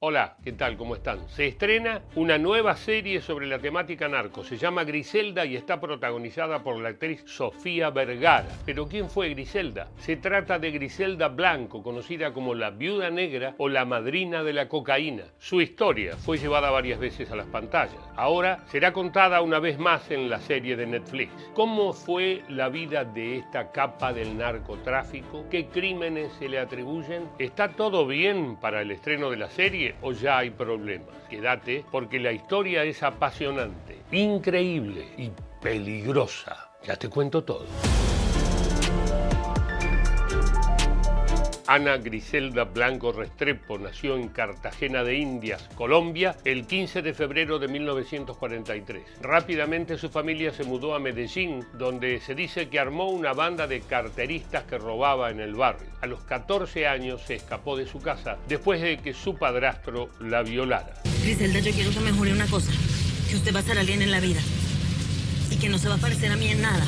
[0.00, 0.76] Hola, ¿qué tal?
[0.76, 1.26] ¿Cómo están?
[1.30, 4.44] Se estrena una nueva serie sobre la temática narco.
[4.44, 8.46] Se llama Griselda y está protagonizada por la actriz Sofía Vergara.
[8.66, 9.88] Pero ¿quién fue Griselda?
[9.96, 14.68] Se trata de Griselda Blanco, conocida como la viuda negra o la madrina de la
[14.68, 15.24] cocaína.
[15.38, 17.96] Su historia fue llevada varias veces a las pantallas.
[18.16, 21.32] Ahora será contada una vez más en la serie de Netflix.
[21.54, 25.46] ¿Cómo fue la vida de esta capa del narcotráfico?
[25.50, 27.30] ¿Qué crímenes se le atribuyen?
[27.38, 29.85] ¿Está todo bien para el estreno de la serie?
[30.02, 31.08] O ya hay problemas.
[31.28, 36.70] Quédate porque la historia es apasionante, increíble y peligrosa.
[36.84, 37.66] Ya te cuento todo.
[41.68, 47.66] Ana Griselda Blanco Restrepo nació en Cartagena de Indias, Colombia, el 15 de febrero de
[47.66, 49.02] 1943.
[49.20, 53.80] Rápidamente su familia se mudó a Medellín, donde se dice que armó una banda de
[53.80, 55.88] carteristas que robaba en el barrio.
[56.02, 60.42] A los 14 años se escapó de su casa después de que su padrastro la
[60.42, 60.94] violara.
[61.22, 62.70] Griselda, yo quiero que me jure una cosa,
[63.28, 64.40] que usted va a ser alguien en la vida
[65.50, 66.86] y que no se va a parecer a mí en nada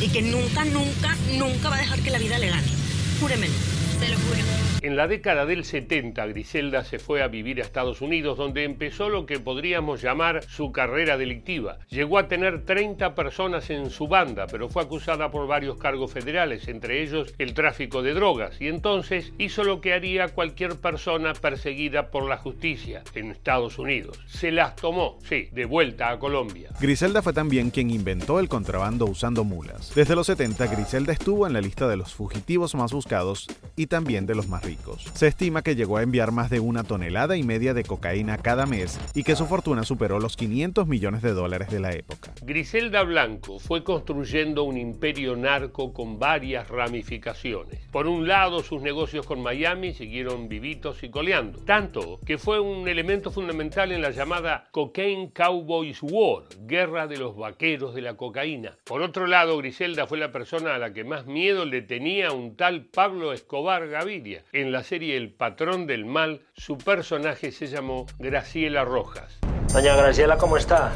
[0.00, 2.77] y que nunca, nunca, nunca va a dejar que la vida le gane.
[3.20, 3.54] Júremelo,
[3.98, 4.67] se lo juro.
[4.80, 9.08] En la década del 70, Griselda se fue a vivir a Estados Unidos, donde empezó
[9.08, 11.78] lo que podríamos llamar su carrera delictiva.
[11.88, 16.68] Llegó a tener 30 personas en su banda, pero fue acusada por varios cargos federales,
[16.68, 22.12] entre ellos el tráfico de drogas, y entonces hizo lo que haría cualquier persona perseguida
[22.12, 24.20] por la justicia en Estados Unidos.
[24.28, 26.70] Se las tomó, sí, de vuelta a Colombia.
[26.80, 29.92] Griselda fue también quien inventó el contrabando usando mulas.
[29.96, 34.24] Desde los 70, Griselda estuvo en la lista de los fugitivos más buscados y también
[34.26, 34.67] de los más
[35.14, 38.66] se estima que llegó a enviar más de una tonelada y media de cocaína cada
[38.66, 42.32] mes y que su fortuna superó los 500 millones de dólares de la época.
[42.42, 47.80] Griselda Blanco fue construyendo un imperio narco con varias ramificaciones.
[47.90, 52.88] Por un lado, sus negocios con Miami siguieron vivitos y coleando, tanto que fue un
[52.88, 58.76] elemento fundamental en la llamada Cocaine Cowboys War, guerra de los vaqueros de la cocaína.
[58.84, 62.56] Por otro lado, Griselda fue la persona a la que más miedo le tenía un
[62.56, 68.06] tal Pablo Escobar Gaviria, en la serie El patrón del mal, su personaje se llamó
[68.18, 69.38] Graciela Rojas.
[69.72, 70.92] Doña Graciela, ¿cómo está?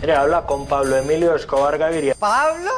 [0.00, 2.14] Mire, habla con Pablo Emilio Escobar Gaviria.
[2.18, 2.70] ¿Pablo?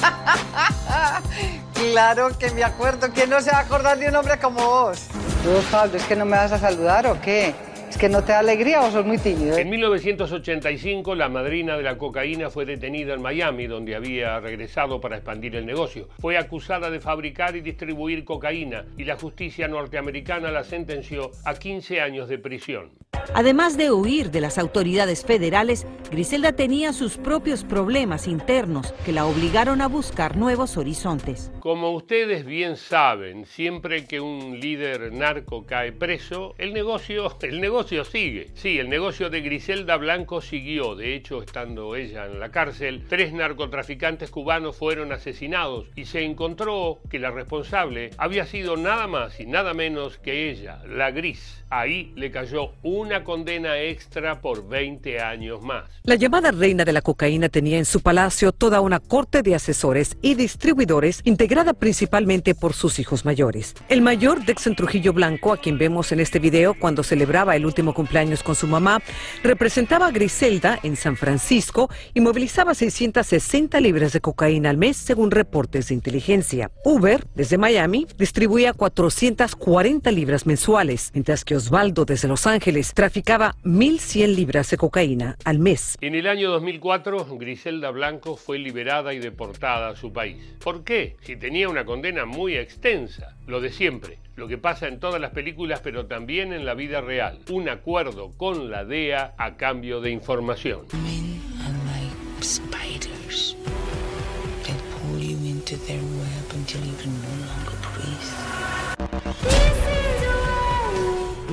[1.74, 3.08] claro que me acuerdo.
[3.12, 5.08] ¿Quién no se va a acordar de un hombre como vos?
[5.42, 7.54] Tú, Pablo, ¿es que no me vas a saludar o qué?
[7.88, 9.56] ¿Es que no te da alegría o sos muy tímido?
[9.56, 15.16] En 1985, la madrina de la cocaína fue detenida en Miami, donde había regresado para
[15.16, 16.08] expandir el negocio.
[16.20, 22.02] Fue acusada de fabricar y distribuir cocaína y la justicia norteamericana la sentenció a 15
[22.02, 22.90] años de prisión.
[23.34, 29.26] Además de huir de las autoridades federales, Griselda tenía sus propios problemas internos que la
[29.26, 31.52] obligaron a buscar nuevos horizontes.
[31.60, 38.04] Como ustedes bien saben, siempre que un líder narco cae preso, el negocio, el negocio
[38.04, 38.50] sigue.
[38.54, 40.94] Sí, el negocio de Griselda Blanco siguió.
[40.94, 47.00] De hecho, estando ella en la cárcel, tres narcotraficantes cubanos fueron asesinados y se encontró
[47.10, 51.64] que la responsable había sido nada más y nada menos que ella, la Gris.
[51.70, 55.84] Ahí le cayó una condena extra por 20 años más.
[56.02, 60.16] La llamada reina de la cocaína tenía en su palacio toda una corte de asesores
[60.22, 63.74] y distribuidores integrada principalmente por sus hijos mayores.
[63.88, 67.94] El mayor Dexon Trujillo Blanco, a quien vemos en este video cuando celebraba el último
[67.94, 69.00] cumpleaños con su mamá,
[69.42, 75.30] representaba a Griselda en San Francisco y movilizaba 660 libras de cocaína al mes según
[75.30, 76.70] reportes de inteligencia.
[76.84, 84.34] Uber, desde Miami, distribuía 440 libras mensuales, mientras que Osvaldo desde Los Ángeles traficaba 1.100
[84.34, 85.96] libras de cocaína al mes.
[86.02, 90.36] En el año 2004, Griselda Blanco fue liberada y deportada a su país.
[90.62, 91.16] ¿Por qué?
[91.22, 95.30] Si tenía una condena muy extensa, lo de siempre, lo que pasa en todas las
[95.30, 97.38] películas, pero también en la vida real.
[97.50, 100.82] Un acuerdo con la DEA a cambio de información.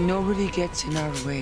[0.06, 1.42] Nobody gets in our way.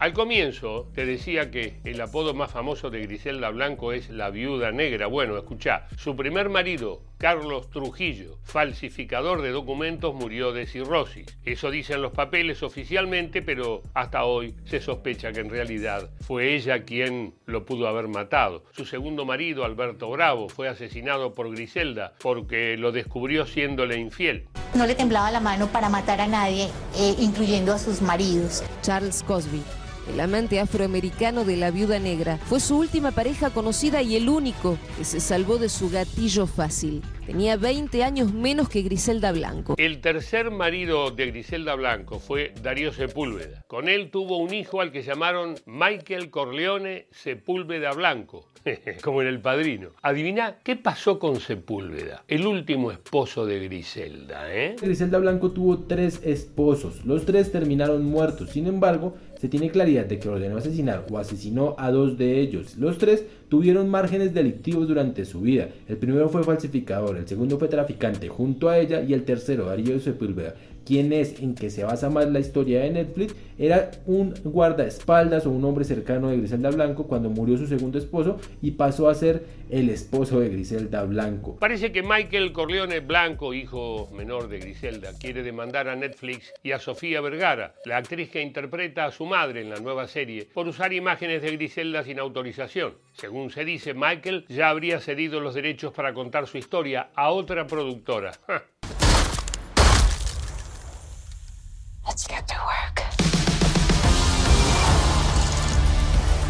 [0.00, 4.70] Al comienzo te decía que el apodo más famoso de Griselda Blanco es la viuda
[4.70, 5.06] negra.
[5.06, 11.26] Bueno, escucha, su primer marido, Carlos Trujillo, falsificador de documentos, murió de cirrosis.
[11.44, 16.84] Eso dicen los papeles oficialmente, pero hasta hoy se sospecha que en realidad fue ella
[16.84, 18.64] quien lo pudo haber matado.
[18.72, 24.46] Su segundo marido, Alberto Bravo, fue asesinado por Griselda porque lo descubrió siéndole infiel.
[24.74, 26.68] No le temblaba la mano para matar a nadie,
[26.98, 28.62] eh, incluyendo a sus maridos.
[28.82, 29.62] Charles Cosby
[30.12, 34.78] el amante afroamericano de la viuda negra, fue su última pareja conocida y el único
[34.96, 37.02] que se salvó de su gatillo fácil.
[37.26, 39.74] Tenía 20 años menos que Griselda Blanco.
[39.78, 43.64] El tercer marido de Griselda Blanco fue Darío Sepúlveda.
[43.66, 48.48] Con él tuvo un hijo al que llamaron Michael Corleone Sepúlveda Blanco,
[49.02, 49.90] como en El Padrino.
[50.02, 54.76] Adivina qué pasó con Sepúlveda, el último esposo de Griselda, ¿eh?
[54.80, 57.04] Griselda Blanco tuvo tres esposos.
[57.04, 58.50] Los tres terminaron muertos.
[58.50, 62.76] Sin embargo, se tiene claridad de que ordenó asesinar o asesinó a dos de ellos.
[62.76, 65.68] Los tres tuvieron márgenes delictivos durante su vida.
[65.88, 69.98] El primero fue falsificador, el segundo fue traficante junto a ella y el tercero, Darío
[70.00, 70.54] Sepúlveda,
[70.86, 75.50] quien es en que se basa más la historia de Netflix, era un guardaespaldas o
[75.50, 79.44] un hombre cercano de Griselda Blanco cuando murió su segundo esposo y pasó a ser
[79.70, 81.56] el esposo de Griselda Blanco.
[81.58, 86.78] Parece que Michael Corleone Blanco, hijo menor de Griselda, quiere demandar a Netflix y a
[86.78, 90.92] Sofía Vergara, la actriz que interpreta a su madre en la nueva serie, por usar
[90.92, 92.94] imágenes de Griselda sin autorización.
[93.14, 97.66] Según se dice, Michael ya habría cedido los derechos para contar su historia a otra
[97.66, 98.32] productora.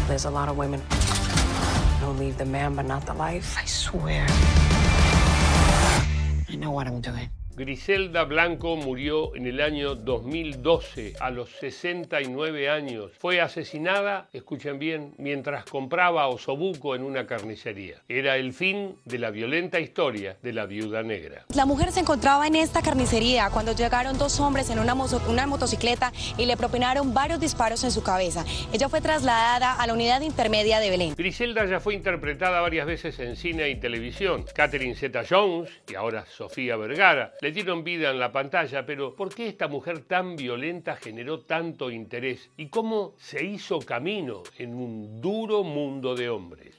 [0.07, 0.81] There's a lot of women
[1.99, 3.57] who leave the man but not the life.
[3.59, 4.25] I swear.
[6.49, 7.29] I know what I'm doing.
[7.57, 13.09] Griselda Blanco murió en el año 2012 a los 69 años.
[13.17, 17.95] Fue asesinada, escuchen bien, mientras compraba osobuco en una carnicería.
[18.07, 21.45] Era el fin de la violenta historia de la viuda negra.
[21.55, 26.13] La mujer se encontraba en esta carnicería cuando llegaron dos hombres en una, una motocicleta
[26.37, 28.45] y le propinaron varios disparos en su cabeza.
[28.71, 31.15] Ella fue trasladada a la unidad intermedia de Belén.
[31.15, 34.45] Griselda ya fue interpretada varias veces en cine y televisión.
[34.53, 39.47] Catherine Zeta-Jones y ahora Sofía Vergara le dieron vida en la pantalla, pero ¿por qué
[39.47, 45.63] esta mujer tan violenta generó tanto interés y cómo se hizo camino en un duro
[45.63, 46.75] mundo de hombres?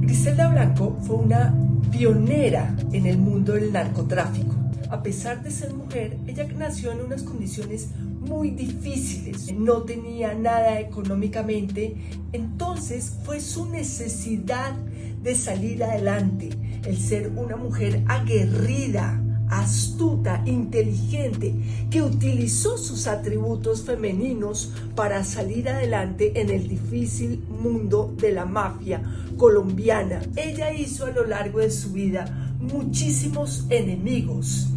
[0.00, 1.54] Griselda Blanco fue una
[1.92, 4.56] pionera en el mundo del narcotráfico.
[4.90, 10.80] A pesar de ser mujer, ella nació en unas condiciones muy difíciles, no tenía nada
[10.80, 11.94] económicamente,
[12.32, 14.74] entonces fue su necesidad
[15.22, 16.50] de salir adelante,
[16.84, 19.22] el ser una mujer aguerrida,
[19.52, 21.54] astuta, inteligente,
[21.90, 29.02] que utilizó sus atributos femeninos para salir adelante en el difícil mundo de la mafia
[29.36, 30.22] colombiana.
[30.36, 34.68] Ella hizo a lo largo de su vida muchísimos enemigos,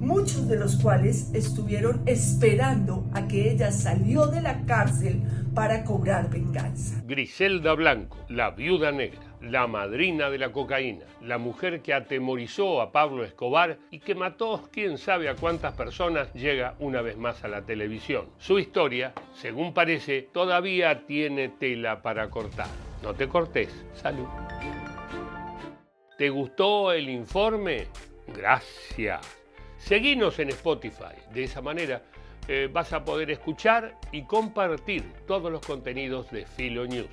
[0.00, 5.22] muchos de los cuales estuvieron esperando a que ella salió de la cárcel
[5.54, 7.00] para cobrar venganza.
[7.06, 12.92] Griselda Blanco, la viuda negra la madrina de la cocaína, la mujer que atemorizó a
[12.92, 17.48] Pablo Escobar y que mató quién sabe a cuántas personas, llega una vez más a
[17.48, 18.26] la televisión.
[18.38, 22.68] Su historia, según parece, todavía tiene tela para cortar.
[23.02, 23.84] No te cortes.
[23.94, 24.26] Salud.
[26.18, 27.86] ¿Te gustó el informe?
[28.34, 29.39] Gracias.
[29.80, 31.16] Seguinos en Spotify.
[31.32, 32.02] De esa manera
[32.46, 37.08] eh, vas a poder escuchar y compartir todos los contenidos de Filo News.